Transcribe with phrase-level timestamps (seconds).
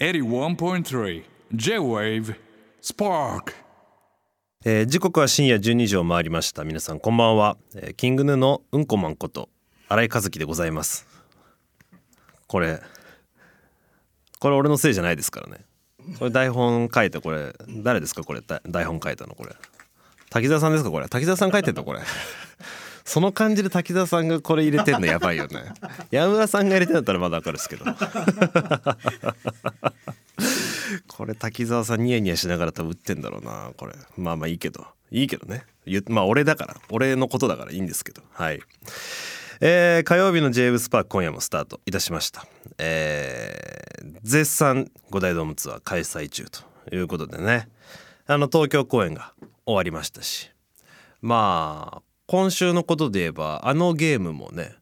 [0.00, 1.22] 81.3
[1.54, 2.34] J-Wave
[2.82, 3.52] Spark.
[4.64, 6.64] えー時刻は深夜12時を回りました。
[6.64, 9.50] 皆さんこんばんは、えーキングヌーのうんこマンこと
[9.88, 11.06] 新井和樹でございます。
[12.48, 12.80] これ
[14.40, 15.64] これ俺のせいじゃないですからね。
[16.18, 18.24] これ台本書いたこれ誰ですか？
[18.24, 19.54] これ台本書いたのこれ。
[20.28, 20.90] 滝沢さんですか？
[20.90, 21.08] これ。
[21.08, 22.00] 滝沢さん書いてんのこれ。
[23.04, 25.74] その感じで滝沢さんがこれ入れてんのやばいよね。
[26.10, 27.84] 山村さんが入れてんだったらまだわかるんですけど。
[31.08, 33.94] これ滝沢さんニヤニヤしながら多分打ってんだろうなこれ。
[34.16, 34.86] まあまあいいけど。
[35.10, 35.64] いいけどね。
[36.08, 36.76] まあ俺だから。
[36.90, 38.22] 俺のことだからいいんですけど。
[38.32, 38.60] はい。
[39.60, 42.46] えー火曜日の j ブスパーク今夜もスタートいたしました。
[42.78, 46.62] えー絶賛五大ドームツアー開催中と
[46.94, 47.68] いうことでね。
[48.26, 49.34] あの東京公演が
[49.66, 50.50] 終わりましたし。
[51.20, 54.74] まあ今週のことで言えばあのゲームもね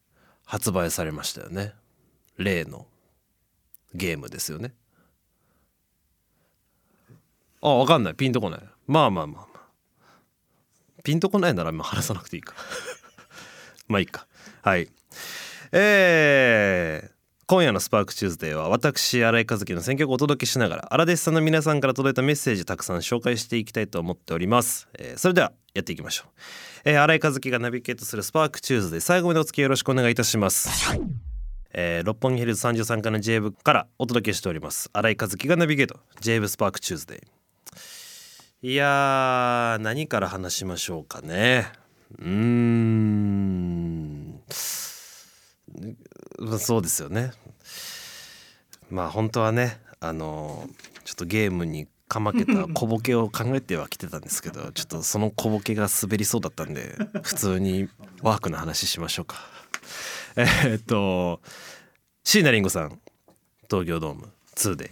[0.46, 1.74] 発売されましたよね。
[2.38, 2.86] 例の
[3.92, 4.72] ゲームですよね。
[7.60, 8.14] あ分かんない。
[8.14, 8.60] ピンとこない。
[8.86, 9.60] まあまあまあまあ。
[11.04, 12.54] ピンとこないならもう話さなくていいか。
[13.86, 14.26] まあいいか。
[14.62, 14.88] はい。
[15.72, 17.21] えー
[17.52, 26.30] 今夜の SPARK TUESDAY は私新井和輝の選曲をお届けしながら荒弟子さんの皆さんから届いたメッセージたくさん紹介していきたいと思っております、えーそれではやっていきましょう、
[26.86, 30.70] えー、新井和輝がナビゲートする SPARK TUESDAY 最後までお付き合いよろしくお願いいたします。
[31.74, 34.88] えー六本木ヒルズ33階の J 部からお届けしております。
[34.94, 38.70] 新井和輝がナビゲート J-WAVE SPARK TUESDAY。
[38.70, 41.70] いや何から話しましょうかね。
[42.18, 43.92] うん
[46.58, 47.32] そうですよね。
[48.92, 50.68] まあ本当はねあの
[51.04, 57.88] ちょっとゲームにかまけた 小ボケを考えてはきてたんですけどちょっとその小ボケが滑りそうだったんで普通に
[58.20, 59.36] ワークの話しましょうか。
[60.36, 61.40] えーっと
[62.22, 63.00] 椎名林檎さん
[63.68, 64.90] 東京ドーム2で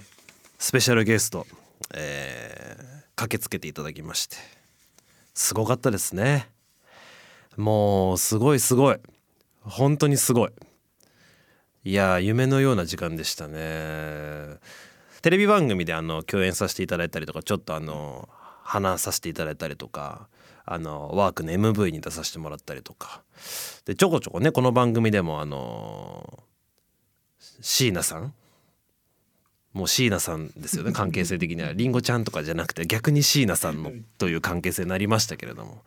[0.59, 1.47] スペシャルゲスト、
[1.95, 4.37] えー駆けつけていただきまして
[5.35, 6.49] すごかったですね。
[7.59, 8.97] もうすごいすごい。
[9.61, 10.51] 本当にすごい
[11.83, 14.59] いやー夢のような時間でしたね。
[15.23, 18.29] テレビ番組であの共演させていただいたりとかちょっとあの
[18.63, 20.29] 話させていただいたりとか
[20.67, 23.23] あのワークの MV に出させてもらったりとか。
[23.87, 26.43] でちょこちょこねこの番組でもあの
[27.63, 28.35] 椎名さん。
[29.73, 31.73] もう椎名さんですよね関係性的には。
[31.73, 35.83] りんごちゃんとかじゃなくて逆に椎名さんのという関係性になりましたけれども、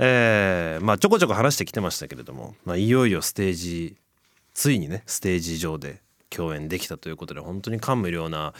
[0.00, 3.96] えーまあちょこちょこ話してきてましたけれども、まあ、いよいよステージ
[4.54, 8.54] ついにねステージ上で共演できたということで本当に感無量な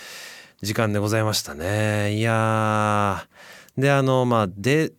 [0.62, 2.14] 時間でございましたね。
[2.16, 3.26] いや
[3.76, 4.92] であのまあ出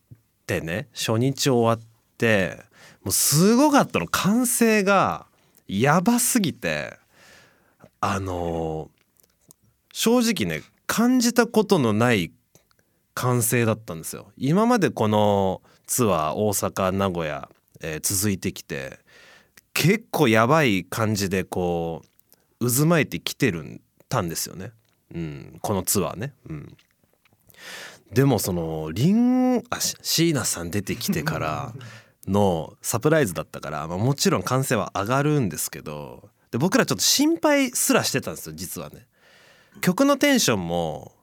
[0.47, 1.87] てね初日終わっ
[2.17, 2.57] て
[3.03, 4.07] もうすごかったの。
[4.07, 5.25] 歓声が
[5.67, 6.97] やばすぎて
[7.99, 8.89] あの
[9.93, 12.31] 正直ね感じたことのない
[13.13, 14.31] 歓声だったんですよ。
[14.37, 17.49] 今までこのツアー大阪名古屋、
[17.81, 18.99] えー続いてきて
[19.73, 22.01] 結構やばい感じでこ
[22.59, 24.71] う渦巻いてきてるんたんですよね、
[25.13, 26.77] うん、このツアーね、うん、
[28.11, 31.73] でもそのリンあし椎名さん出てきてから
[32.27, 39.07] のサプライズだったから、まあ、もちろん歓声は上がるんですけどで僕らちょっと心配すらしてたんですよ実はね。
[39.79, 41.13] 曲のテンションも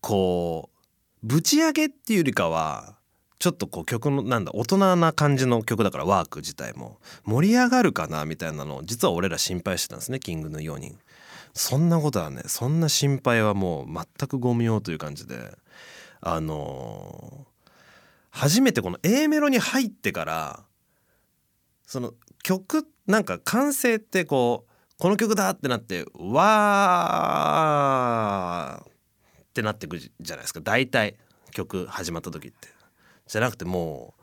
[0.00, 2.97] こうぶち上げっていうよりかは
[3.38, 6.98] ちょっとこう曲のなんだ大人な感じの曲だからワーク自体も。
[7.24, 10.98] 盛り上がるかなみたいなのを実は俺ら心配してたんですねキングの4人
[11.54, 15.56] そんなことはねそんな心配はもう全くご無用という感じで。
[16.20, 17.58] あのー
[18.38, 20.60] 初めてこの A メロに入ってから
[21.84, 28.86] その曲なんか完成ってこうこの曲だってなってわーっ
[29.54, 31.16] てなってくじゃないですか大体
[31.50, 32.77] 曲始まった時って。
[33.28, 34.14] じゃなくても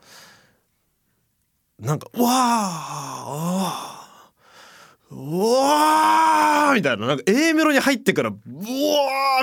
[1.80, 7.08] うなんかわーあーうわーみたいな。
[7.08, 8.38] なんか A メロに入ってからうわ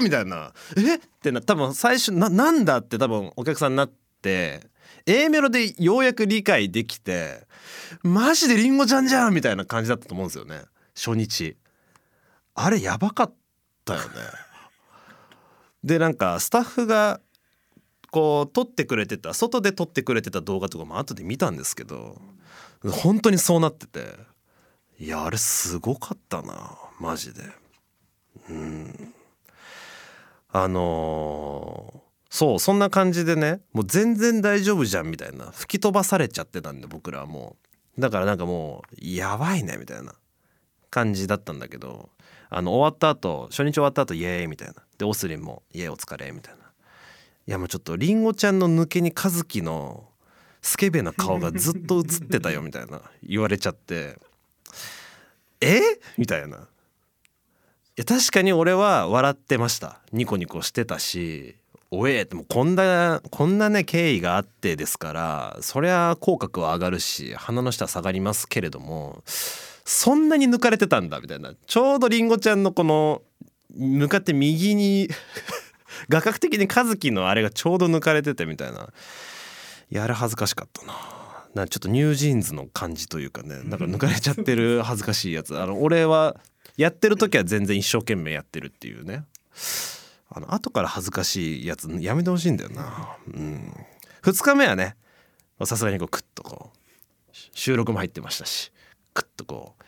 [0.01, 0.53] ーみたいな。
[0.77, 0.97] え？
[0.97, 4.69] ってな多分最初ななんだって多分お客さんになって
[5.07, 7.47] A メロでようやく理解できて
[8.03, 10.63] マジでリンゴちゃんじゃんみたいな感じだったと思うんですよね。
[10.95, 11.57] 初日。
[12.55, 13.35] あれやばかっ
[13.85, 14.07] たよね。
[15.85, 17.21] でなんかスタッフが
[18.13, 22.21] こう撮ってくれてた外で撮ってくれてた動画とかも後で見たんですけど
[22.85, 24.15] 本当にそうなってて
[25.01, 27.43] いやあれすごかったなマジで。
[28.49, 29.15] うん。
[30.53, 37.57] あのーそうそんな感じでねもう全然大丈夫じゃんみたいな吹き飛ばされちゃってたんで僕らはも
[37.99, 38.01] う。
[38.01, 40.15] だからなんかもうやばいねみたいな。
[40.91, 42.11] 感じだったんだけど
[42.51, 44.75] あの終わった後初日終わった後イエーイみたいな。
[44.99, 46.62] でオスリンもイエーイお疲れみたいな。
[47.47, 50.05] いやもうちょっとりんごちゃんの抜けに和樹の
[50.61, 53.03] スケベな顔がずっと映ってたよみたいな。
[53.23, 54.17] 言われちゃって。
[55.61, 55.81] え？
[56.17, 56.57] みたいな。
[56.57, 56.61] い
[57.97, 60.01] や確かに俺は笑ってました。
[60.13, 61.57] ニコニコしてたし。
[61.91, 71.53] おえってもうこんなこんなね経緯があってですからそりゃ口角は上がるし鼻の下下がりますけれどもそんなに抜かれてたんだみたいな。
[71.67, 73.21] ちょうどりんごちゃんのこの
[73.77, 75.09] 向かって右に
[76.09, 78.89] 画角的に和樹のあれがちょうど抜かれててみたいな。
[79.91, 80.95] やる恥ずかしかったな。
[81.55, 85.59] なちょっとニュージーンズの感じというかねなんか抜かれちゃってる恥ずかしいやつ。
[85.59, 86.41] あの俺は
[86.79, 89.25] やってる時は全然一生懸命やってるっていうね。
[90.31, 93.19] あの後から恥ずかしいやつやめてほしいんだよな。
[93.29, 93.75] うん。
[94.23, 94.97] 2日目はね
[95.65, 98.73] さすがにこうクッとこう収録も入ってましたし
[99.13, 99.83] クッとこう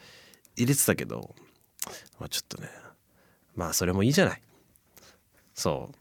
[0.57, 1.35] 入れてたけど、
[2.21, 2.69] まあ、ちょっとね
[3.57, 4.43] まあそれもいいじゃない。
[5.55, 5.97] そう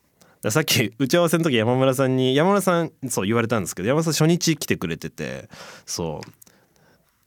[0.49, 5.49] さっき打ち合わせの時山村さんに山村さんそう言われたんですけど山村さん初日来てくれてて
[5.85, 6.29] そう。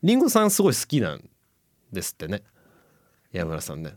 [0.03, 1.25] りんごさんすごい好きなん
[1.93, 2.43] ですってね。
[3.33, 3.95] 山村さんね。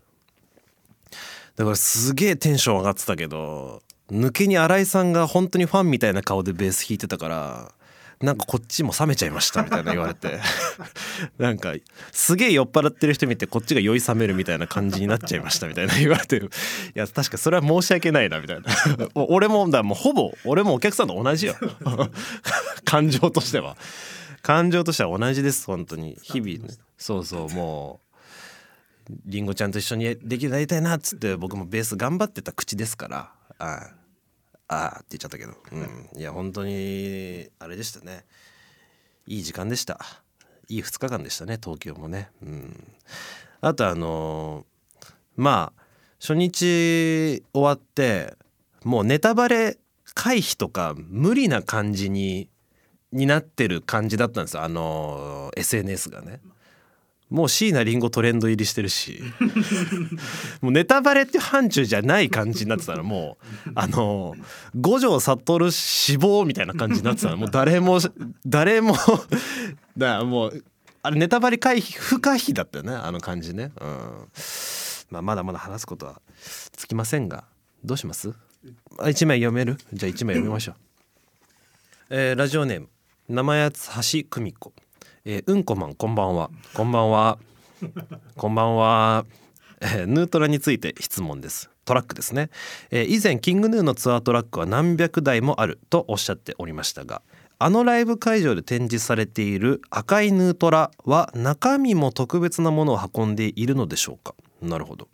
[1.56, 7.72] だからすげえテンション上がってたけど抜けに新井さんが本当にファンみたいな顔でベース弾いてたから
[8.22, 10.40] なんかこっちも冷めちゃいましたみたいな言われて。
[11.40, 11.74] なんか
[12.12, 16.38] すげえ酔っ払ってる人見てこっちが酔い冷めるみたいな感じになっちゃいましたみたいな言われて。
[16.38, 16.42] い
[16.96, 18.66] や確かそれは申し訳ないなみたいな。
[19.16, 21.56] 俺もだもうほぼ俺もお客さんと同じよ。
[22.84, 23.78] 感情としては。
[24.42, 26.18] 感情としては同じです本当に。
[26.22, 28.02] 日々、ね、そうそうも
[29.10, 33.32] うりんごちゃんと一緒にできるなりたいなっつって僕もベース頑張ってた口ですから。
[33.60, 33.99] ああ
[34.70, 38.24] あって言っちゃったけど、うん、いや本当にあれでしたね。
[39.28, 40.00] いい時間でした。
[40.70, 42.88] いい2日間でしたね東京もね、うん、
[43.60, 45.82] あとあのー、まあ
[46.20, 48.36] 初日終わって
[48.84, 49.78] もうネタバレ
[50.14, 52.50] 回避とか無理な感じに
[53.12, 54.64] になってる感じだったんですよ。
[54.64, 56.42] あのー、SNS がね。
[57.30, 59.22] もう椎名林檎トレンド入りしてるし。
[60.62, 63.38] もうネタバレっていう範疇じゃない感じになってたらも
[63.68, 63.72] う。
[63.76, 64.36] あの
[64.80, 68.00] 五条悟死亡みたいな感じになってたら もう誰も
[68.46, 68.96] 誰も
[69.98, 70.64] だもう
[71.04, 74.28] あれネタバレ回避不可避だったよねあの感じね、うん。
[75.12, 76.22] まあ、まだまだ話すことは
[76.74, 77.44] つきませんが。
[77.84, 78.34] どうします？
[79.08, 79.78] 一枚読める？
[79.94, 80.76] じゃあ一枚読みましょう、
[82.10, 82.90] えー、ラジオネーム。
[83.30, 84.74] 生八つ橋久美子
[85.32, 86.50] えー、うんこマンこんばんは。
[86.74, 87.38] こんばんは。
[88.36, 89.26] こんばんは、
[89.80, 91.70] えー、ヌートラについて質問です。
[91.86, 92.50] トラックですね、
[92.90, 97.22] えー、以前キングヌーのツアートラックは何百台もあるとおっしゃっておりましたが
[97.60, 104.34] あのライブ会場で展示されている赤いヌートラは中身も特別なものを運んでいるのでしょうか？
[104.62, 105.08] なるほど。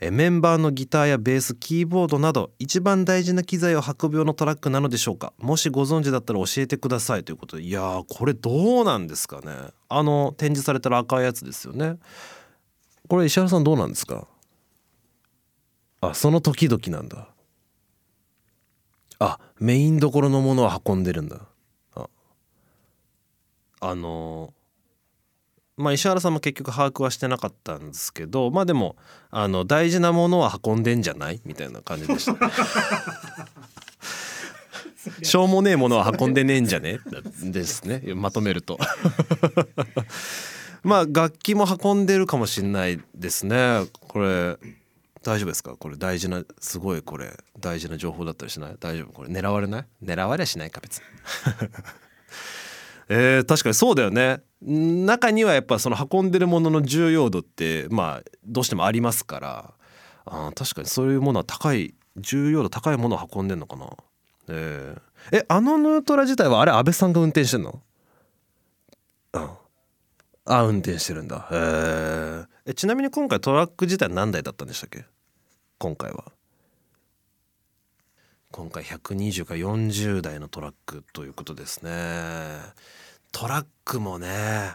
[0.00, 5.32] えメンバーのギターやベースキーボードなど一番大事な機材を運ぶ用のトラックなのでしょうか？
[5.38, 7.22] もしご存知だったら教えてください。
[7.22, 7.62] ということで。
[7.62, 9.52] いやーこれどうなんですかね？
[9.88, 11.98] あの展示されてる赤いやつですよね。
[13.08, 14.26] これ石原さんどうなんですか？
[16.00, 17.28] あその時々なんだ。
[19.20, 21.40] あメインどころのものを運んでるんだ。
[21.94, 22.08] あ
[23.80, 24.59] あのー
[25.80, 28.96] まあ、石原さんも結局把握はしてなかったんですけどまあでも
[29.30, 32.38] あの大事なものは運んでんじゃないみたいな感じでした、ね、
[35.22, 36.98] しょうもねえものは運んでねえんじゃね？
[37.42, 38.02] ですね。
[38.14, 38.78] まとめると。
[40.84, 43.86] まあ楽器も運んでるかもしんないですね。
[44.08, 44.56] これ
[45.22, 45.76] 大丈夫ですか？
[45.76, 48.76] これ大事なすごいこれ大事な情報だったりしない？
[48.78, 49.12] 大丈夫？
[49.12, 49.84] これ狙われない？
[50.04, 51.04] 狙われはしないか別に
[53.12, 54.40] えー、確かにそうだよね。
[54.62, 59.74] 中にはやっぱその運んでるものの重要度ってまあどうしてもありますから。
[60.26, 63.90] あ確かにそういうものは高い重要度高いものを運んでんのかな。
[64.48, 67.82] えー、えあのヌートラ自体はあれ安倍さんが運転してんの？
[69.32, 69.50] うん
[70.44, 71.48] あ運転してるんだ。
[71.50, 72.46] へー。
[72.66, 75.04] えちなみに今回トラック自体何台だったんでしたっけ？
[75.78, 76.26] 今回は。
[78.52, 81.90] 今回120か40台のトラックということですね。
[83.30, 84.74] トラックもね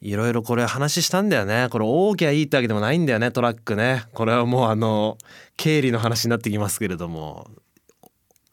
[0.00, 1.68] いろいろこれ話したんだよね。
[1.70, 4.04] これ大きゃいいってわけでもないんだよねトラックね。
[4.12, 5.16] これはもうあの
[5.56, 7.48] 経理の話になってきますけれども。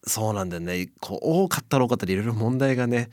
[0.05, 0.89] そうなんだよね。
[0.99, 3.09] こう多かったら多かったらいろいろ問題がね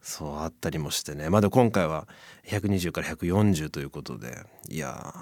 [0.00, 1.28] そうあったりもしてね。
[1.28, 2.08] まだ今回は
[2.46, 4.44] 120から140ということで。
[4.70, 5.14] いや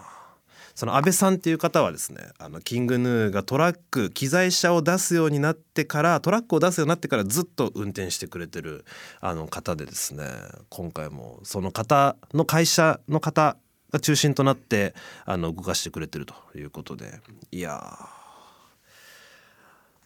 [0.75, 8.85] その安倍さんっていう方はですねあのキングヌーがトラック機材車を出すようになってからトラックを出すようになってからずっと運転してくれてる
[9.21, 10.25] あの方でですね
[10.71, 13.57] 今回もその方の会社の方
[13.93, 14.95] が中心となって
[15.27, 17.21] あの動かしてくれてるということで。
[17.51, 17.99] いや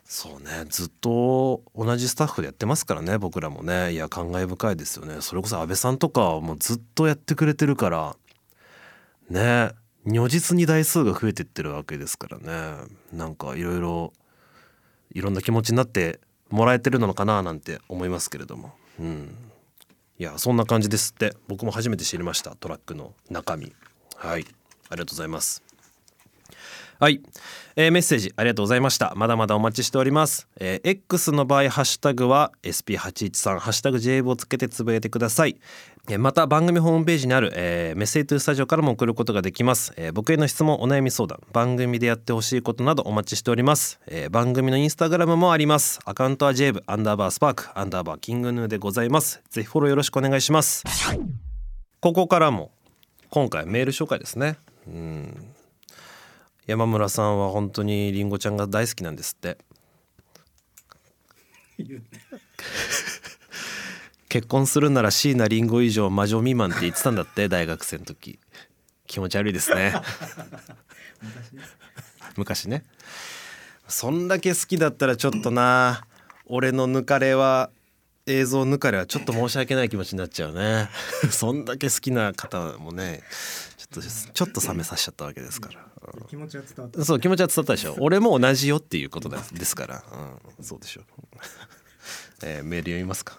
[0.09, 3.93] そうねずっと同じスタッフでやってますからね僕らもね。
[3.93, 5.21] いや感慨深いですよね。
[5.21, 8.17] それこそ安倍さんとかはもうずっとやってくれてるから。
[9.31, 9.73] ね。
[10.07, 12.85] 如実に台数が増えてってるわけですからね。
[13.13, 14.13] なんかいろいろ
[15.13, 18.75] いろんな気持ちになってもらえてるのかななんて思いますけれども。
[19.01, 19.35] うん。
[20.19, 21.35] いやそんな感じですって。
[21.49, 22.55] 僕も初めて知りました。
[22.55, 23.75] トラックの中身。
[24.15, 24.47] はい。
[24.89, 25.67] ありがとうございます。
[26.99, 27.21] はい、
[27.75, 29.13] えーメッセージありがとうございました。
[29.17, 35.59] まだまだお待ちしております、えー X の場合ハッシュタグは SP813 ハッシュタグ JV をつけてつぶやいてください。
[36.19, 45.99] また番組ホームページにある、えーメッセージトゥースタジオからも送ることができます、えー僕への質問お悩み相談番組でやってほしいことなどお待ちしております、えー番組のインスタグラムもあります。
[46.05, 49.43] アカウントは JV アンダーバースパークアンダーバーキングヌーでございます。
[49.51, 50.85] ぜひフォローよろしくお願いします。
[52.01, 52.71] ここからも
[53.31, 54.57] 今回メール紹介ですね。
[54.87, 55.55] うん。
[56.67, 59.59] 山村さんは本当にりんごちゃんが大好きなんですって。
[64.37, 68.39] 結婚するなら椎名林檎以上魔女未満って言ってたんだって大学生の時。
[69.07, 69.95] 気持ち悪いですね。
[72.37, 72.85] 昔ね。
[73.89, 76.05] そんだけ好きだったらちょっとな。
[76.45, 77.71] 俺の抜かれは
[78.27, 80.91] 映像抜かれはちょっと申し訳ない気持ちになっちゃうね。
[81.31, 83.23] そんだけ好きな方もね
[83.79, 85.81] ちょっとちょっと冷めさせちゃったわけですから、
[86.29, 87.03] 気持ちは伝わった。
[87.07, 87.97] そう気持ちは伝わったでしょ。
[88.01, 90.05] 俺も同じよっていうことですですから、
[90.59, 91.05] うん、そうでしょう、
[92.45, 93.39] えーメール読みますか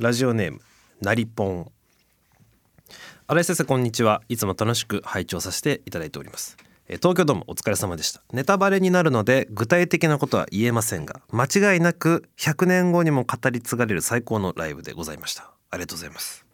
[0.00, 0.60] ラジオネーム
[1.00, 1.70] なりぽん。
[3.28, 4.22] 新井先生こんにちは。
[4.28, 6.56] いつも楽しく拝聴させていただいております。
[6.88, 8.20] え東京ドームお疲れ様でした。
[8.32, 15.52] ネタバレになるので具体的なことは言えませんが間違いなく100年後にも語り継がれる最高のライブでございました。
[15.70, 16.44] ありがとうございます。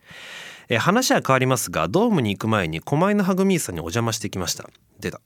[0.68, 4.68] え話は変わりますがドームに行く前に狛江のハグミーさんにお邪魔してきました。
[5.00, 5.22] 出た。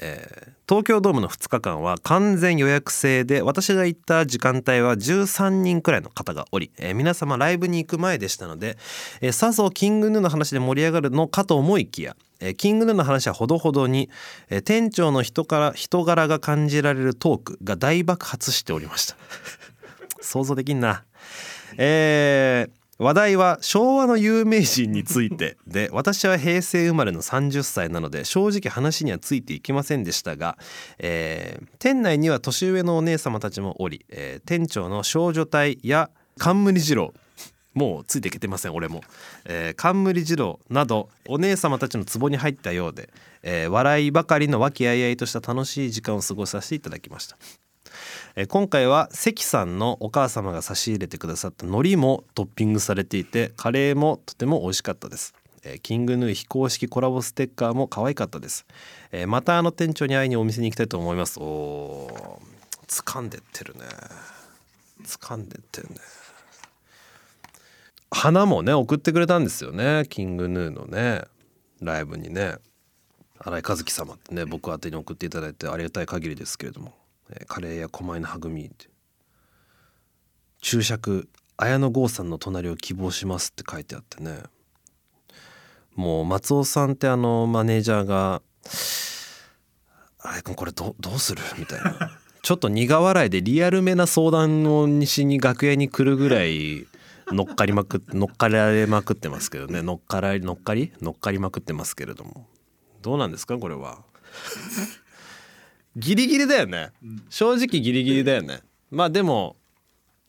[0.00, 8.78] えー東京ドームの2日間は完全予約制で私が行った時間帯は13人くらいの方がおり、えー皆様ライブに行く前でしたので、
[9.20, 14.08] えーさぞキングヌーの話で盛り上がるのかと思いきや、えーキングヌーの話はほどほどに、
[14.48, 19.16] えー店長の人から人柄が感じられるトークが大爆発しておりました。
[20.22, 21.04] 想像できんな。
[21.76, 25.56] えー話題は昭和の有名人について。
[25.66, 30.56] で私は平成生まれの30歳なので正直話にはついていきませんでしたが、
[30.98, 37.14] えー店内には年上のお姉様たちもおり、えー店長の少女隊や冠二郎
[37.74, 39.02] もうついていけてません俺も、
[39.44, 43.10] えー冠二郎などお姉様たちの壺に入ったようで、
[43.42, 47.36] えー笑いばかりの和気あいあいとした楽しい時間を過ごさせていただきました。
[48.36, 58.66] えー今回は関さんのお母様が差し入れてくださった海苔もトッピングされていてカレーもとても美味しかったです、えーキングヌー非公式コラボステッカーも可愛かったです、
[59.12, 61.38] えーまたあの店長に会いにお店に行きたいと思います。
[61.38, 62.54] おー
[62.86, 63.80] 掴んでってるね。
[65.04, 65.96] 掴んでってるね。
[68.10, 70.04] 花もね送ってくれたんですよね。
[70.08, 71.22] キングヌーのね
[71.80, 72.56] ライブにね。
[73.38, 76.94] 新井和樹様ってね僕宛に送っていただいてありがたい限りですけれども、
[77.46, 78.88] カレーや狛江の育みって。
[80.60, 84.42] 注釈綾野剛さんの隣を希望しますって書いてあってね。
[85.94, 88.42] もう松尾さんってあのマネージャーが
[90.18, 92.18] 「新井君これどどうする?」みたいな。
[92.42, 96.86] ちょっと苦笑いでリアルめな相談を西に楽屋に来るぐらい
[97.28, 99.80] 乗っかりまくっ乗っかられまくってますけどね。
[99.80, 102.46] 乗っから乗っかり乗っかりまくってますけれども。
[103.00, 104.02] どうなんですかこれは。
[105.96, 106.90] ギリギリだよね。
[107.28, 108.60] 正直ギリギリだよね。
[108.90, 109.56] まあでも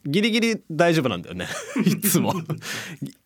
[0.06, 1.48] ギリギリ大丈夫なんだよね。
[1.86, 2.34] いつも。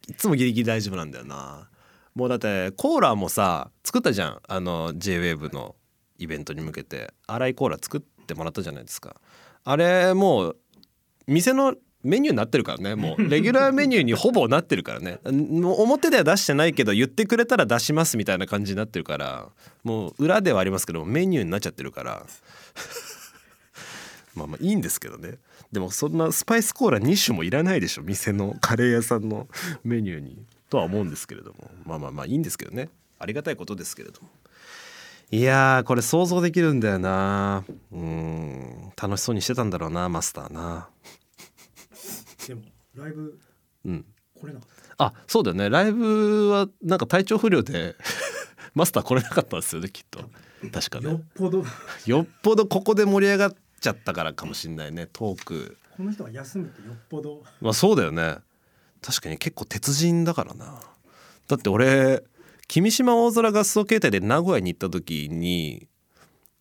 [0.08, 1.70] いつもギリギリ大丈夫なんだよな。
[2.16, 4.40] もうだってコーラもさ作ったじゃん。
[4.48, 5.76] あの JWAVE の
[6.18, 7.14] イベントに向けて。
[7.28, 9.20] 粗いコーラ作ってもらったじゃないですか。
[9.64, 10.58] あれもう
[11.28, 13.30] 店のメニューになってるからねもう。
[13.30, 15.20] レギュラーメニューにほぼなってるからね。
[15.26, 19.48] 表では出してないけど言ってくれたら出しますみたいな感じになってるから
[19.84, 22.26] もう裏ではありますけどメニューになっちゃってるから。
[24.36, 25.38] まあまあいいんですけどね。
[25.72, 29.48] でもそんなスパイスコーラ2種もいらないでしょ店のカレー屋さんの
[29.84, 30.38] メニューに。
[30.70, 31.72] とは思うんですけれども。
[31.86, 32.90] まあまあまあいいんですけどね。
[33.18, 34.30] ありがたいことですけれども。
[35.32, 37.64] いやーこれ想像できるんだよな。
[37.92, 38.92] うん。
[39.00, 40.90] 楽しそうにしてたんだろうなマスターな。
[42.96, 43.40] ライブ
[43.86, 44.06] うん。
[44.40, 45.06] 来れなかった？
[45.06, 45.70] あそうだよね。
[45.70, 47.96] ライブはなんか体調不良で
[48.76, 50.30] マスター来れなかったんですよねきっと。
[50.72, 51.64] 確かよっねぽど。
[52.06, 55.78] よっぽどここで盛り上がっちゃったからかもしんないねトーク。
[55.96, 57.44] この人が休むってよっぽど。
[57.62, 58.38] まあそうだよね。
[59.02, 60.82] 確かに結構鉄人だからな。
[61.48, 62.24] だって俺
[62.68, 65.88] 君島大空合奏形態で名古屋に行った時に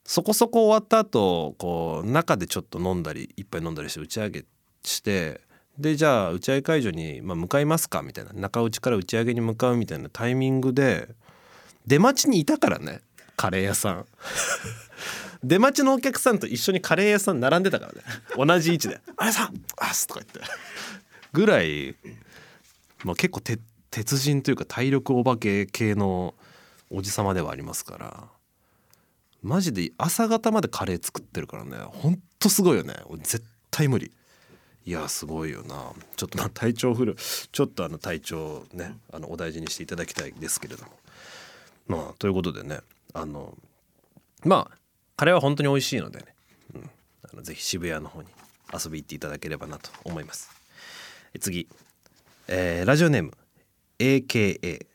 [0.04, 4.44] そこそこ終わった後こう中でちょっと飲んだり一杯飲んだりして打ち上げ
[4.82, 5.42] して
[5.78, 8.02] でじゃあ打ち上げ会場に、まあ、向かいますか？
[8.02, 8.32] みたいな。
[8.32, 11.08] 中打ちから打ち上げに向かうみたいなタイミングで
[11.87, 13.00] 出待ちにいたからね
[13.37, 14.06] カレー屋さん。
[15.44, 18.00] 出待ちのお客さんと一緒にカレー屋さん並んでたからね。
[18.37, 20.40] 同じ位置で「あれさんあす」とか言って。
[21.32, 21.94] ぐらい、
[23.04, 23.40] まあ、結構
[23.90, 26.35] 鉄人というか体力お化け系の
[26.90, 28.28] おじさまではありますから。
[29.40, 32.94] マジで朝方までカレー作ってるからねほんとすごいよね。
[33.23, 34.11] 絶対無理。
[34.88, 35.92] いやすごいよな。
[36.16, 37.14] ちょっとま体調不良。
[37.14, 40.92] ちょっとあの体調ねあのお大事にしていただきたいですけれども。
[41.88, 42.78] まあということでね
[43.12, 43.54] あの
[44.45, 44.78] まあ
[45.14, 46.25] カレーは本当に美味しいのでね、
[46.75, 46.90] うん、
[47.30, 48.28] あのぜひ渋谷の方に
[48.73, 50.49] 遊び行っていただければなと思います。
[51.38, 51.68] 次、
[52.47, 53.33] えー、ラジオネーム。
[53.99, 54.87] AKA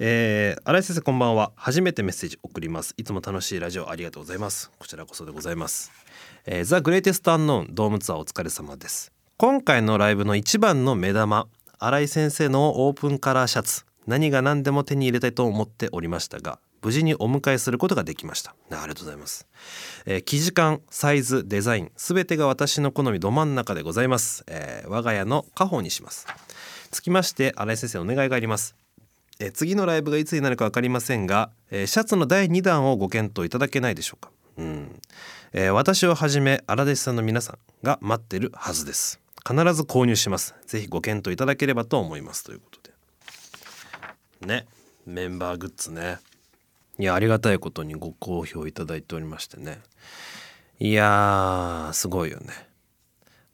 [0.00, 1.52] えー、新井先生こんばんは。
[1.54, 2.92] 初めてメッセージ送ります。
[2.96, 4.72] いつも楽しいラジオありがとうございます。
[4.80, 5.92] こちらこそでございます。
[6.44, 9.11] えー、ザ・グレイテスト・アンノーンドームツアーお疲れ様です。
[9.36, 11.46] 今回のライブの一番の目玉
[11.78, 18.54] 新井先生のオープンカラーシャツ何が何でも手に入れたいと思っておりましたが無事にお迎えすることができました。
[18.70, 19.46] ありがとうございます、
[20.06, 26.26] えー、生地感サイズデザインすべてが私の好みど真ん中でございます、えー、我が家の家宝にします。
[26.90, 28.76] つきまして新井先生お願いがあります。
[29.40, 35.00] え次のライブがいつになるか分かりませんが、え、シャツの第2弾をご検討いただけないでしょうか、うん。
[35.52, 39.21] え、私をはじめ荒弟子さんの皆さんが待ってるはずです。
[39.46, 40.54] 必ず購入します。
[40.66, 42.44] ぜひご検討いただければと思います。
[42.44, 42.80] ということ
[44.40, 44.46] で。
[44.46, 44.66] ね。
[45.06, 46.18] メンバーグッズね。
[46.98, 49.80] いやありがたいことにご好評いただいておりましてね。
[50.78, 52.68] いやすごいよね。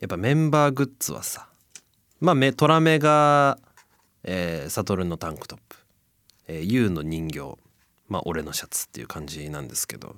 [0.01, 1.49] やっぱメンバーグッズはさ
[2.21, 3.59] まあトラメが
[4.25, 5.77] えー、サトルのタンクトップ、
[6.49, 7.57] えー、ユウの人形。
[8.09, 10.17] まあ俺のシャツっていう感じなんですけど、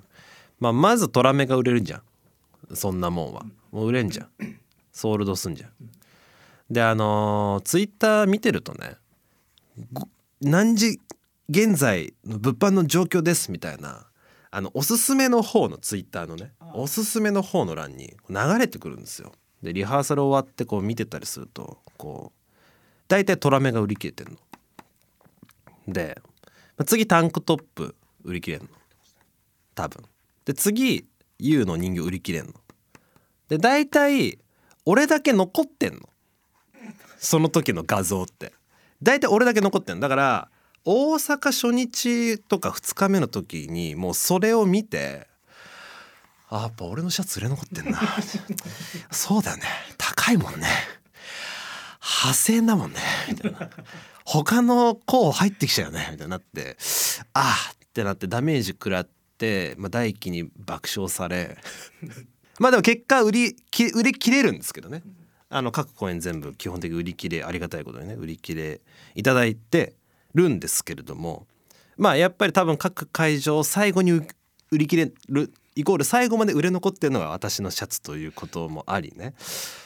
[0.59, 2.75] まあ、まずトラメが売れるじゃん。
[2.75, 3.45] そんなもんは。
[3.71, 4.29] もう売れんじゃん。
[4.91, 5.71] ソールドすんじゃん
[6.69, 8.95] であのー、ツイッター見てるとね
[10.41, 10.99] 何時
[11.49, 14.05] 現在の物販の状況ですみたいな
[14.51, 19.31] あのおすすめの方のツイッターのねおすすめの方の欄に流れてくるんですよ
[19.63, 22.41] でリハーサル終わってこう見てたりするとこう
[23.07, 24.37] 大体トラメが売り切れてんの。
[25.87, 26.21] で
[26.85, 28.67] 次タンクトップ売り切れんの
[29.75, 30.03] 多分。
[30.45, 31.05] で次
[31.37, 32.53] U の人形売り切れんの。
[33.49, 34.39] で大体
[34.85, 36.09] 俺だけ残ってんの？
[37.17, 38.53] その時の画像って。
[39.03, 40.01] 大体俺だけ残ってんの。
[40.01, 40.49] だから
[40.85, 45.27] 大阪初日とか2日目の時にもうそれを見て
[46.49, 47.99] あやっぱ俺のシャツ売れ残ってんな。
[49.11, 49.63] そうだよね。
[49.97, 50.67] 高いもんね。
[52.01, 52.99] 派生だもんね。
[53.29, 53.69] みたいな。
[54.25, 56.09] 他の子入ってきちゃうよね。
[56.11, 56.77] みたいになって
[57.33, 61.57] ああってなってダメージ食らって、まあ、大輝に爆笑され
[62.59, 65.03] まあでも結果売りき売り切れるんですけどね。
[65.49, 68.79] あの各公演全部基本的に売り切れありがたいことにね売り切れ
[69.15, 69.93] いただいて
[70.33, 71.47] るんですけれども。
[71.97, 74.25] まあやっぱり多分各会場最後に売
[74.71, 79.33] り切れるイコール最後まで売れ残ってるのが私のシャツということもありね。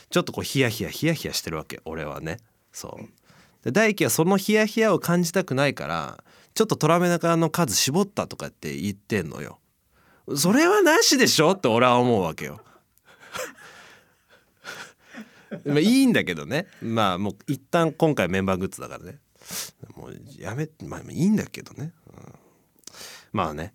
[0.10, 2.38] ちょっとこうヒヤヒヤヒヤヒヤしてるわけ俺はね。
[2.71, 3.06] そう。
[3.63, 6.23] で大輝はそのヒヤヒヤを感じたくないから
[6.54, 9.60] ちょっとトラメナカの数絞ったとかって言ってんのよ。
[10.35, 11.51] それはなしでしょ？
[11.51, 12.61] って俺は思うわけよ。
[15.65, 16.67] まあいいんだけどね。
[16.81, 19.19] まあもう一旦今回メンバーグッズだからね。
[19.95, 22.33] もうやめまあいいんだけどね、うん、
[23.31, 23.73] まあね。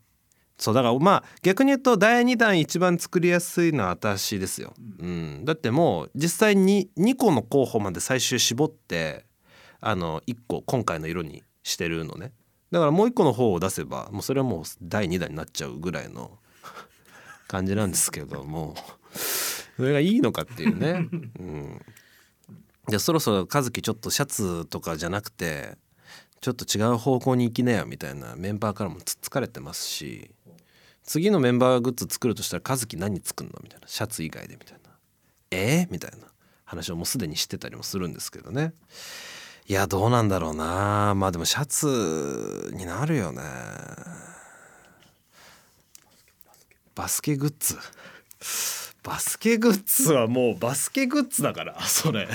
[0.58, 9.24] そうだからまあ逆に言うと第2弾一番作りやすいのは私ですよ、うん、だってもう実際に2個の候補まで最終絞って
[9.80, 12.32] あの1個今回の色にしてるのね。
[12.70, 16.38] だからもう1個の方を出せばもうそれはもう第2弾になっちゃうぐらいの
[17.50, 18.74] 感じなんですけども
[19.76, 21.08] それがいいのかっていうね、
[21.38, 21.80] うん、
[22.88, 25.76] でそろそろ和樹ちょっとシャツとかじゃなくて
[26.40, 30.30] ちょっと違う方向に行きなよみたいなメンバーからもつっつかれてますし
[31.02, 33.88] 次のメンバーグッズ作るとしたら和樹何作るのみたいな。
[33.88, 34.90] シャツ以外でみたいな。
[35.50, 35.86] え？
[35.88, 36.30] ー、みたいな。
[36.64, 38.74] 話をもうすでにしてたりもするんですけどね。
[39.66, 41.14] いやどうなんだろうな。
[41.16, 43.42] まあでもシャツになるよね
[46.94, 47.76] バスケグッズ？
[49.02, 52.28] バスケグッズはもうバスケグッズだからそれ。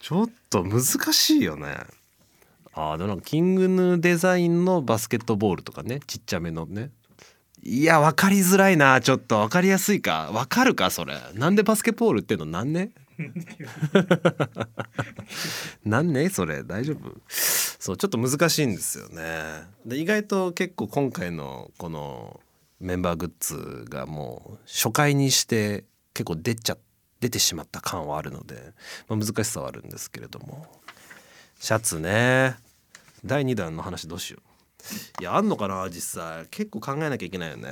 [0.00, 1.76] ちょっと難しいよね。
[2.74, 6.90] あでもキングヌーデザインのバスケットボールとかねちっちゃめのね。
[7.62, 9.38] いや分かりづらいなちょっと。
[9.40, 10.30] 分かりやすいか？
[10.32, 11.16] 分かるかそれ？
[11.34, 12.44] なんでバスケポールっての？
[12.44, 12.90] なんね
[15.84, 16.64] なんねそれ？
[16.64, 17.12] 大丈夫？
[17.28, 19.22] そうちょっと難しいんですよね。
[19.86, 22.40] で意外と結構今回のこの
[22.82, 26.76] メンバーグッズがもう初回にして結構出ちゃ
[27.20, 28.74] 出てしまった感はあるので、
[29.08, 30.66] まあ、難しさはあるんですけれども。
[31.60, 32.56] シャツね。
[33.24, 34.40] 第2弾の話どうしよ
[35.20, 35.22] う。
[35.22, 36.46] いやあんのかな実際。
[36.50, 37.68] 結構考えなきゃいけないよね。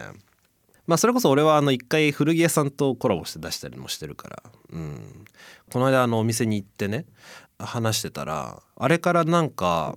[0.87, 4.43] まあそれこそ俺はあの一回古着屋さんとコラボして出したりもしてるから。
[4.71, 5.25] うん。
[5.73, 7.07] この間あのお店に行ってね
[7.59, 9.97] 話してたらあれからなんか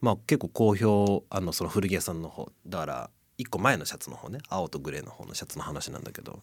[0.00, 2.50] まあ結構好評あのその古着屋さんの方。
[2.66, 4.38] だから1個前のシャツの方ね。
[4.48, 6.42] 青とグレーの方のシャツの話なんだけど。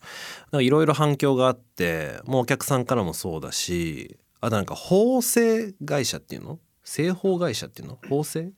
[0.53, 6.59] いろいろ反響があってもうお客さんからもそうだしあとなんか縫製会社っていうの？
[6.83, 7.97] 製法会社っていうの？
[8.09, 8.51] 縫製？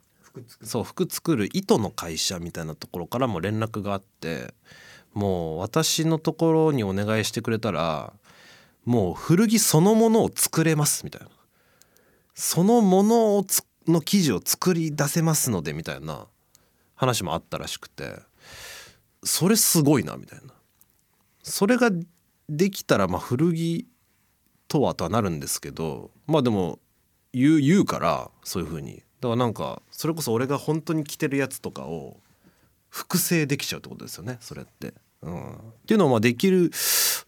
[0.63, 4.53] そう服作る糸の会社みたいなところからも連絡があって
[5.13, 8.13] もう私のところにお願いしてくれたら
[8.83, 11.27] もう古着そのものを作れますみたいな。
[12.33, 13.45] そのものを
[13.87, 16.25] の生地を作り出せますのでみたいな
[17.03, 18.15] 話もあったらしくて
[19.23, 20.53] それすごいなみたいな。
[21.43, 21.91] それが
[22.49, 23.87] できたらまあ古着
[24.67, 26.79] とはとはなるんですけどまあでも
[27.33, 29.03] 言う言うからそういう風に。
[29.19, 32.17] だからなんかそれこそ俺が本当に着てるやつとかを
[32.89, 34.93] 複製できちゃうってことですよねそれって。
[35.21, 35.55] うん、っ
[35.87, 36.69] ていうのはまあできる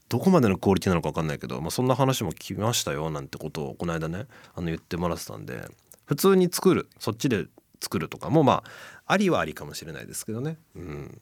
[0.10, 5.68] どこまでのクオリティなのか分かんないけど、まあ、そんな話も聞きましたよなんてことをこの間ねあの言ってもらってたんで
[6.06, 7.46] 普通に作るそっちで
[7.82, 11.22] 作るとかもまあありはありかもしれないですけどね、うん、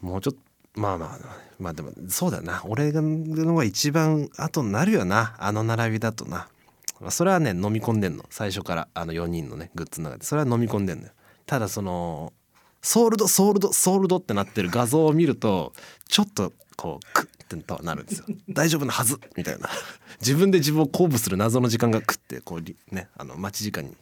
[0.00, 1.18] もうちょっとまあまあ
[1.58, 2.62] まあでもそうだな。
[2.64, 5.34] 俺がのが一番後になるよな。
[5.38, 6.48] あの並びだとな、
[7.10, 8.24] それはね飲み込んでんの。
[8.30, 10.24] 最初からあの4人のねグッズの中で。
[10.24, 11.12] それは飲み込んでんのよ。
[11.46, 12.32] ただその
[12.80, 15.72] ソールドソールドソールドってなってる画像を見ると
[16.06, 18.26] ちょっとこうクッてとなるんですよ。
[18.50, 19.18] 大丈夫なはず。
[19.36, 19.68] みたいな。
[20.20, 23.96] 自分で自分を鼓舞する謎の時間がクッてこうねあの待ち時間に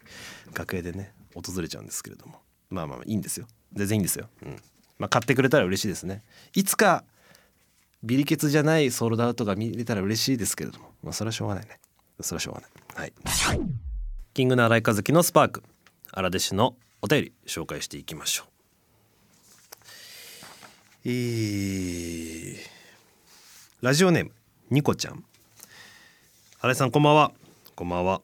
[0.52, 2.40] 楽屋でね訪れちゃうんですけれども。
[2.70, 3.46] まあまあいいんですよ。
[3.72, 4.56] 全然いいんですよ、うん
[4.98, 6.22] まあ、買ってくれたら嬉しいですね。
[6.54, 7.04] いつか
[8.02, 10.92] ビリケツじゃないソールドアウトが見れたら嬉しいですけれども。
[11.02, 11.78] まあそれはしょうがないね。
[12.20, 13.12] それはしょうがない。
[13.46, 13.60] はい。
[14.32, 15.62] キングの新井和樹のスパーク。
[16.12, 18.46] 荒弟子のお便り紹介していきましょう。
[21.04, 22.56] えー、
[23.80, 24.32] ラジオネーム
[24.70, 25.24] ニコちゃん。
[26.60, 27.32] 新井さんこんばんは。
[27.74, 28.22] こんばんは。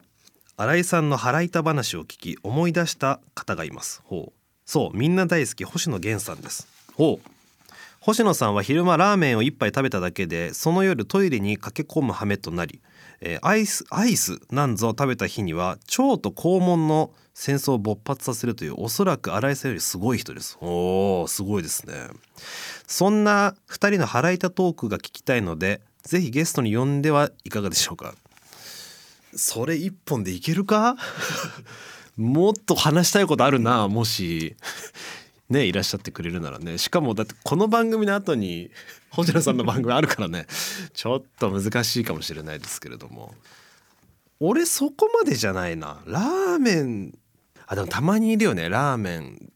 [0.56, 4.02] 新井さんの腹板話を聞き思い出した方がいます。
[4.04, 4.32] ほう。
[4.66, 6.68] そうみんな大好き星野源さんです。
[6.94, 7.30] ほう。
[8.00, 12.80] 星野さんは昼間ラーメンを一杯食べただけでその夜トイレに駆け込む羽目となり、
[13.20, 20.58] えー、アイスアイスなんぞを食べた日には腸と肛門の戦争を勃発させるというおそらく新井さんよりすごい人です。
[20.60, 22.08] おーすごいですね。
[22.86, 28.14] そんな2人の腹板トークが聞きたいのでぜひゲストに呼んではいかがでしょうか。
[29.34, 30.96] それ一本でいけるか？
[32.16, 34.56] もっと話したいことあるなもし。
[35.48, 36.78] ねいらっしゃってくれるならね。
[36.78, 38.70] しかもだってこの番組の後に
[39.10, 40.46] 星野さんの番組あるからね。
[40.94, 43.34] ちょっと難しいかもしれないですけれども。
[44.40, 46.02] 俺そこまでじゃないな。
[46.06, 47.18] ラーメン。
[47.66, 48.68] あでもたまにいるよね。
[48.68, 49.52] ラーメン。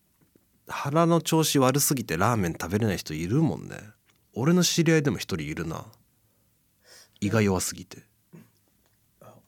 [0.69, 3.79] 腹の調子悪すぎてラーメン食べれない人いるもんね。
[4.35, 5.85] 俺の知り合いでも一人いるな。
[7.21, 8.03] 胃が弱すぎて。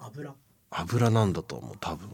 [0.09, 0.35] 油。
[0.71, 2.09] 油なんだと思う多分。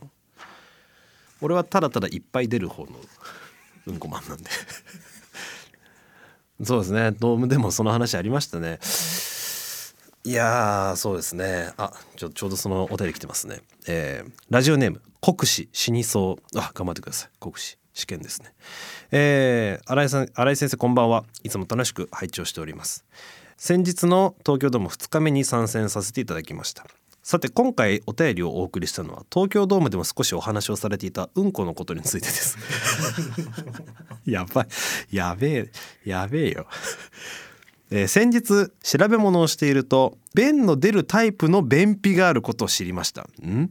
[1.41, 2.91] 俺はただただいっぱい出る方の
[3.87, 4.51] うんこマンなんで。
[6.63, 7.11] そうですね。
[7.13, 8.79] ドームでもその話ありましたね。
[10.27, 11.73] いやそうですね。
[11.77, 13.61] あちょちょうどそのお便り来てますね。
[13.87, 16.59] えー、ラジオネーム国士死にそう。
[16.59, 17.31] あ頑張ってください。
[17.41, 18.55] 国士試験ですね。
[19.11, 21.25] えー、新井さん新井先生こんばんは。
[21.43, 23.05] いつも楽しく拝聴しております。
[23.57, 26.87] 先日の東京ドーム2日目に参戦させていただきました
[27.25, 32.59] さて今回お便りをお送りしたのは東京ドームでも少しお話をされていたうんこのことについてです。
[34.27, 34.67] やばい。
[35.11, 35.73] やべえ。
[36.05, 36.67] やべえよ。
[37.91, 43.23] えー、先日調べ物をしていると便の出るタイプの便秘があることを知りました。
[43.43, 43.71] ん？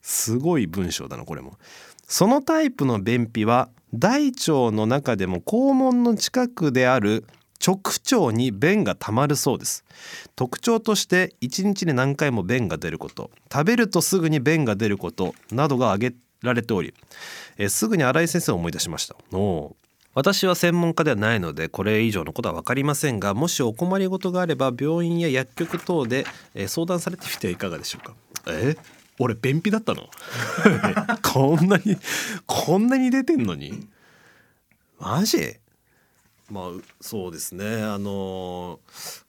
[0.00, 1.58] すごい文章だなこれも。
[2.08, 7.26] そのタイプの便秘は大腸の中でも肛門の近くである
[7.64, 7.80] 直
[8.12, 9.84] 腸に便がたまるそうです。
[10.34, 13.30] 特徴として1日に何回も便が出ること。
[13.52, 15.34] 食べるとすぐに便が出ること。
[15.50, 16.94] などが挙げられており、
[17.58, 19.16] えすぐに新井先生を思い出しました。
[19.32, 19.76] お
[20.14, 28.14] 私は専門家ではないのでこれ以上のことは分かりませんがもしお困りごとがあれば病院や薬局等で、え相談されてみてはいかがでしょうか。
[28.48, 28.76] え？
[29.18, 30.08] 俺便秘だったの？
[31.22, 31.96] こんなに
[32.46, 33.86] こんなに出てんのに？
[34.98, 35.56] マジ？
[36.48, 36.64] まあ
[37.00, 38.78] そうですねあの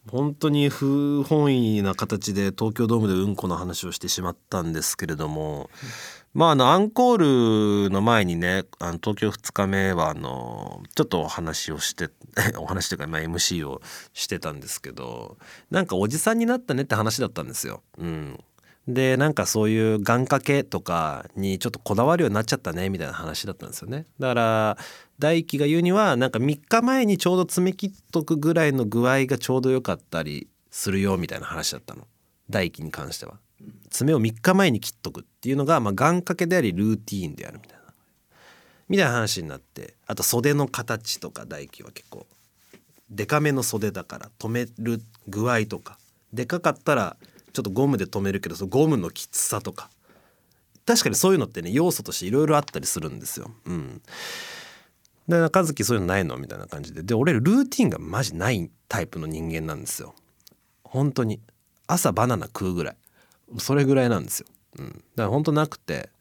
[0.10, 5.70] 本当に不本意な形で東京ドームでうんこの話をしてしまったんですけれども
[6.34, 12.10] まああのアンコールの前にねあの東京2日目はあのちょっとお話をして
[12.60, 13.82] お話というか、まあ、MC を
[14.14, 15.38] してたんですけど
[15.72, 17.82] なんかおじさんになったねって話だったんですよ。
[17.98, 18.40] うん、
[18.88, 24.06] でなんかそういう願掛けとかにちょっとこだわるようになっちゃったねみたいな話だったんですよね。
[24.20, 24.78] だから
[25.20, 32.08] 大輝が言うにはなんか3日前にちょうど詰め切っとくぐらいの具合がちょうど良かったりするよみたいな話だったの
[32.50, 33.40] 大輝に関しては。
[33.90, 37.84] 爪を3日前に切っとくっていうのが、まあ、願掛けでありルーティーンであるみたいな
[38.88, 42.26] みたいな話になってあと袖の形とか大輝は結構
[43.10, 45.98] デカめの袖だから留める具合とか
[46.34, 47.18] でかかったら
[47.58, 49.90] ちょっとゴムで留めるけどそのゴムのきつさとか。
[50.86, 53.50] 確かにそういうのってね要素としていろいろあったりするんですよ。
[53.66, 54.00] うん、
[55.28, 57.02] で中月そういうのないのみたいな感じで。
[57.02, 60.14] で俺ルーティンがマジないタイプの人間なんですよ。
[60.84, 61.42] 本当に。
[61.88, 62.98] 朝バナナ食うぐらい。
[63.58, 64.48] それぐらいなんですよ。
[64.78, 66.12] うん、だから本当なくて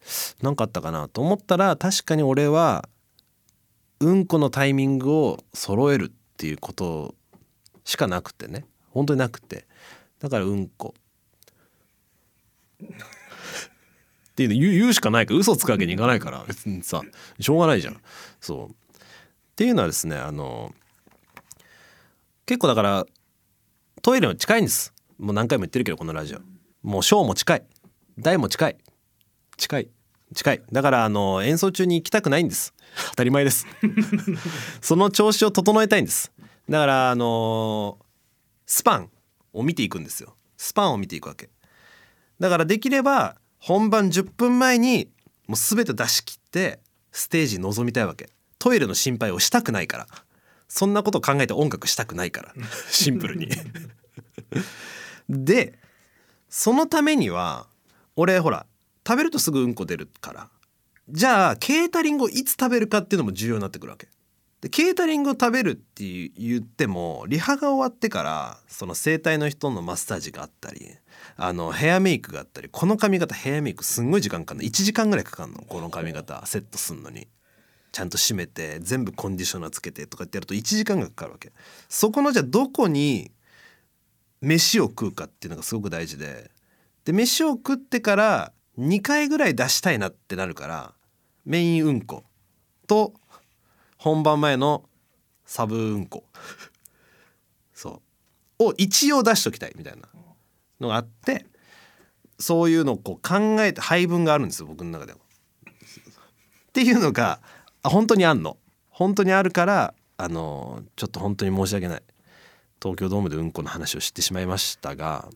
[0.41, 2.89] 何かあったかなと思ったら確かに俺は
[3.99, 7.13] うんこのタイミングを揃えるっていうこと
[7.83, 8.65] しかなくてね。
[8.89, 9.67] 本当になくて。
[10.19, 10.95] だからうんこ。
[12.83, 17.01] っていうの言うしかないから嘘つくわけにいかないから別にさ
[17.39, 17.99] しょうがないじゃん。
[18.39, 18.69] そう。
[18.69, 18.73] っ
[19.55, 20.73] ていうのはですねあの
[22.45, 23.05] 結構だから
[24.03, 24.93] トイレも近いんです。
[25.17, 26.39] もう何回も言ってるけどこのラジオ。
[26.83, 27.63] もう小も近い。
[28.19, 28.77] 大も近い。
[29.57, 29.89] 近い。
[30.35, 30.61] 近い。
[30.71, 32.73] だからあの演奏中に行きたくないんです。
[33.09, 33.65] 当たり前です。
[34.81, 36.31] その調子を整えたいんです。
[36.69, 37.97] だからあの
[38.65, 39.09] スパン
[39.53, 40.35] を見ていくんですよ。
[40.57, 41.49] スパンを見ていくわけ
[42.39, 45.09] だからできれば本番10分前に
[45.47, 46.79] もう全て出し切って
[47.11, 48.29] ステージに臨みたいわけ。
[48.59, 50.07] トイレの心配をしたくないから。
[50.67, 52.53] そんなこと考えて音楽したくないから。
[52.89, 53.49] シンプルに。
[55.29, 55.79] で
[56.49, 57.67] そのためには
[58.15, 58.65] 俺ほら
[59.07, 60.49] 食べるとすぐうんこ出るから。
[61.09, 64.09] じゃあケータリングをいつ食べるかっていうのも重要になってくるわけ。
[64.61, 70.95] でケータリングを食べるって言ってもリハが終わってからその整体の人のマッサージがあったり
[71.35, 74.69] あのヘアメイクがあったりこの髪型ヘアメイクすんごい時間かかるの。
[74.69, 75.61] 1時間ぐらいかかるの。
[75.61, 77.27] この髪型セットすんのに。
[77.91, 81.51] ちゃんと締めて全部コンディショナーつけてとかってやると1時間がかかるわけ。
[81.89, 83.31] そこのじゃあどこに
[84.41, 86.51] 飯を食うかっていうのがすごく大事で。
[87.05, 90.93] で飯を食ってから2回ぐらい出したいなってなるから
[91.45, 92.23] メインうんこ
[92.87, 93.13] と
[94.07, 94.85] 本番前の
[95.45, 96.23] サブうんこ。
[97.73, 98.01] そ
[98.59, 98.65] う。
[98.69, 100.07] を一応出しときたいみたいな
[100.79, 101.45] のがあって
[102.39, 105.19] そういうのをこう考えて配分があるんですよ僕の中でも。
[105.19, 107.39] っていうのが
[107.83, 108.57] あ本当にあんの。
[108.89, 112.03] 本当にあるからあのちょっと本当に申し訳ない。
[112.81, 115.27] 東京ドームでうんこの話を知ってしまいましたが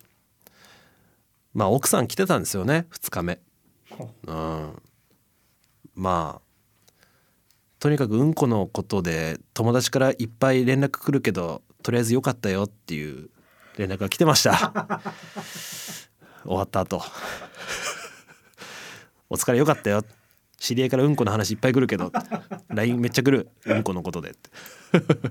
[1.54, 3.40] まあ奥さん来てたんですよね2日目。
[4.28, 4.82] うん、
[5.96, 6.51] まあ
[7.82, 13.32] とにかくうんこのことで友達からいっぱい連絡来るけどとりあえず良かったよっていう
[13.76, 15.02] 連絡が来てました。
[16.46, 17.02] 終わった後
[19.32, 20.06] お疲れ良かったよ。
[20.60, 22.12] 知り合いからうんこの話いっぱい来るけど
[22.70, 23.50] LINE めっちゃ来る。
[23.66, 24.36] うんこのことで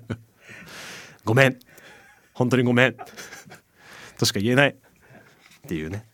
[1.24, 1.58] ごめん。
[2.34, 2.96] 本当にごめん。
[4.18, 4.74] としか言えないっ
[5.68, 6.04] ていうね。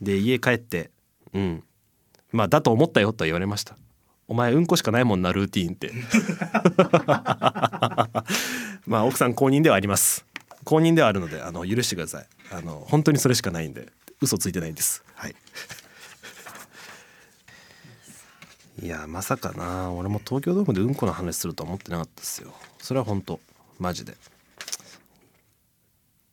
[0.00, 0.90] で家帰って
[1.32, 1.62] うん。
[2.32, 3.76] まあだと思ったよとは言われました
[4.26, 5.92] お前うんこしかないもんなルーティーンって。
[8.86, 10.24] まあ奥さん公認ではあります。
[10.64, 12.26] 公認ではあるのであの許してください。
[12.50, 15.02] あの本当にそれしかないんで嘘ついてないんです。
[15.14, 15.36] はい。
[18.82, 19.92] いやまさかな。
[19.92, 22.54] 俺も東京ドームでうんこの話するとは思ってなかったですよ。
[22.78, 23.40] それは本当。
[23.78, 24.16] マジで。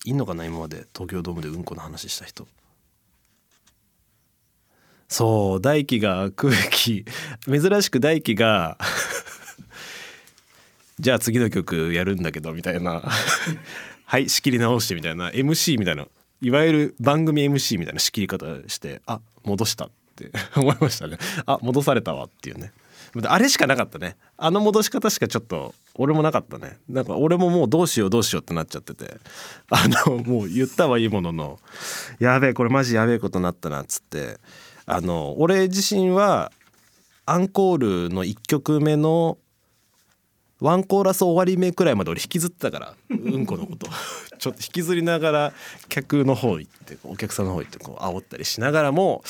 [0.06, 2.48] いんのかな今まで東京ドームでうんこの話した人。
[5.12, 7.04] そう大輝が空気
[7.46, 8.78] 珍しく大輝が
[11.02, 13.04] じゃあ次の曲やるんだけどみたいな。
[14.06, 15.30] はい仕切り直してみたいな。
[15.32, 16.08] MC みたいな。
[16.42, 20.32] いわゆる番組 MC みたいな仕切り方してあ戻したって。
[20.56, 21.18] 思いましたね。
[21.46, 22.72] あ戻されたわっていうね。
[23.26, 24.16] あれしかなかったね。
[24.38, 26.78] あの戻し方しかちょっと俺もなかったね。
[26.88, 29.18] なんか俺ももうどうしようどうしようってなっちゃってて。
[29.70, 31.60] あのもう言ったはいいものの。
[32.20, 34.40] やべえこれマジやべえことになったなっつって。
[34.86, 36.52] あの俺自身は
[37.26, 39.38] アンコールの1曲目の
[40.60, 43.88] ワンコーラス終わり目くらいまで俺引きずってたからうんこのこと。
[44.38, 45.54] ちょっと引きずりながら
[45.88, 49.24] 客の方行ってお客さんの方行ってこう煽ったりしながらも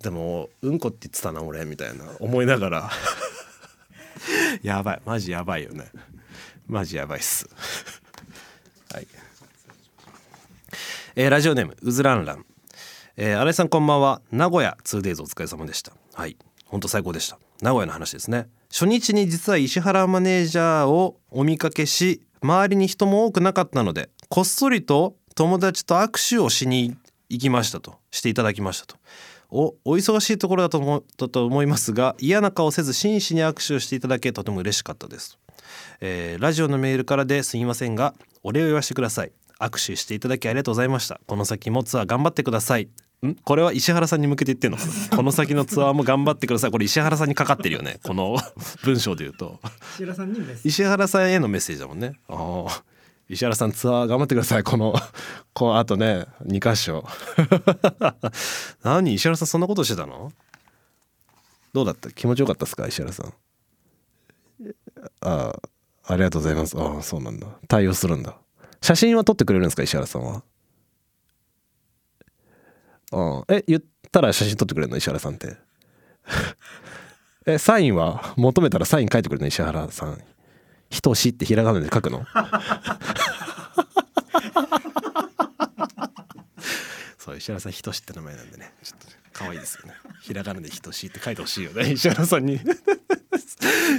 [0.00, 2.90] でもうんこって言ってたな俺みたいな思いながら。
[4.62, 5.02] やばい。
[5.04, 5.90] マジやばいよね。
[6.66, 7.48] マジやばいっす。
[8.92, 9.06] はい、
[11.16, 12.44] えーラジオネームうずらんらん。
[13.16, 14.22] えー、新井さんこんばんは。
[14.32, 15.92] 名古屋 2days お疲れ様でした。
[16.14, 16.36] はい。
[16.66, 17.38] 本当最高でした。
[17.62, 18.48] 名古屋の話ですね。
[18.72, 26.96] 初日に実は石原マネージャーをお見かけし周りに人も多くなかったのでこっそりと友達と握手をしに
[27.28, 28.00] 行きましたと。
[28.10, 28.96] していただきましたと。
[29.48, 35.38] おお忙しいところだと思だと思いますが嫌な顔せず真摯に握手をしていただけとても嬉しかったです、
[36.00, 39.32] えーラジオのメールからですみませんがお礼を言わせてください。
[39.60, 41.20] 握手していただきありがとうございました。
[41.26, 42.88] この先もツアー頑張ってください。
[43.26, 43.34] ん？
[43.36, 44.78] これは石原さんに向けて言ってんの？
[45.16, 46.70] この先のツアーも頑張ってください。
[46.70, 47.98] これ石原さんにかかってるよね。
[48.02, 48.36] この
[48.84, 49.60] 文章で言うと。
[49.94, 50.68] 石原さんにメッセージ。
[50.68, 52.12] 石原さんへのメッセージだもんね。
[52.28, 52.84] ああ
[53.28, 54.62] 石原さんツアー頑張ってください。
[54.62, 54.94] この
[55.54, 56.26] このあとね。
[56.46, 57.04] 2箇所。
[58.84, 59.14] 何？
[59.14, 60.32] 石原さんそんなことしてたの？
[61.72, 62.10] どうだった？
[62.10, 62.86] 気持ちよかったですか？
[62.86, 63.32] 石原さん。
[65.22, 65.54] あ
[66.06, 66.76] あありがとうございます。
[66.78, 67.46] ああそうなんだ。
[67.66, 68.36] 対応するんだ。
[68.82, 69.82] 写真は撮ってくれるんですか？
[69.82, 70.42] 石原さんは？
[73.14, 75.56] ああえ言ったら写真撮ってくれるの石原さんって？
[77.46, 80.18] えサインは求めたらサイン書いてくれるの石原さん
[80.90, 82.24] 「ひとし」ってひらがなで書くの？
[87.18, 88.72] そう石原さんひとしって名前なんでね。
[88.82, 89.94] ちょっと可愛いですよね。
[90.22, 91.92] ひらがなでひとしって書いてほしいよね。
[91.94, 92.60] 石原さんに。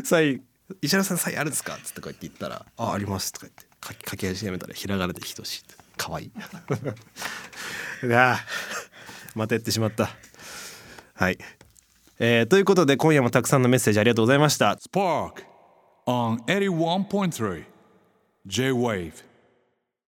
[0.03, 0.43] サイン
[0.81, 3.65] 石原さんサインあるんですか?」っつってこうやって言ったら「ああります」とか言って。
[3.87, 5.83] 書き書き始めたらひらがなでひとしって。
[5.97, 6.31] 可愛い。
[8.03, 8.39] うわ
[9.35, 10.09] またやってしまった。
[11.13, 11.37] はい。
[12.17, 14.75] えーということで今夜もたくさんのメッセージありがとうございました。
[14.75, 15.43] Spark
[16.07, 17.65] on 81.3
[18.47, 19.34] J Wave.